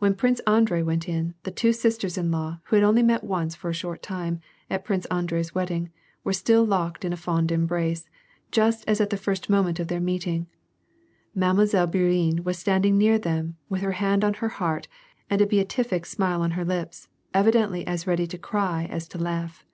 When 0.00 0.16
Prince 0.16 0.40
Andrei 0.48 0.82
went 0.82 1.08
in, 1.08 1.34
the 1.44 1.52
two 1.52 1.72
sis 1.72 1.96
ters 1.96 2.18
in 2.18 2.32
law, 2.32 2.58
who 2.64 2.74
had 2.74 2.84
only 2.84 3.04
met 3.04 3.22
once 3.22 3.54
for 3.54 3.70
a 3.70 3.72
short 3.72 4.02
time, 4.02 4.40
at 4.68 4.84
Prince 4.84 5.06
Andrei's 5.12 5.54
wedding, 5.54 5.90
were 6.24 6.32
still 6.32 6.64
locked 6.64 7.04
in 7.04 7.12
a 7.12 7.16
fond 7.16 7.52
embrace, 7.52 8.08
just 8.50 8.82
as 8.88 9.00
at 9.00 9.10
the 9.10 9.16
first 9.16 9.48
moment 9.48 9.78
of 9.78 9.86
their 9.86 10.00
meeting. 10.00 10.48
Mile. 11.36 11.54
Bourienne 11.54 12.42
was 12.42 12.58
stand 12.58 12.84
ing 12.84 12.98
near 12.98 13.16
them, 13.16 13.58
with 13.68 13.82
her 13.82 13.92
hand 13.92 14.24
on 14.24 14.34
her 14.42 14.48
heart 14.48 14.88
and 15.30 15.40
'a 15.40 15.46
Beatific 15.46 16.04
smile 16.04 16.42
on 16.42 16.50
her 16.58 16.64
lips, 16.64 17.06
evidently 17.32 17.86
as 17.86 18.08
ready 18.08 18.26
to 18.26 18.38
cry 18.38 18.88
as 18.90 19.06
to 19.06 19.18
laugh. 19.18 19.64